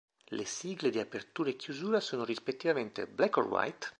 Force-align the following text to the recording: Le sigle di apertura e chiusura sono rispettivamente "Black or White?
Le 0.35 0.43
sigle 0.45 0.89
di 0.89 0.99
apertura 0.99 1.51
e 1.51 1.55
chiusura 1.55 1.99
sono 1.99 2.25
rispettivamente 2.25 3.05
"Black 3.05 3.37
or 3.37 3.45
White? 3.47 3.87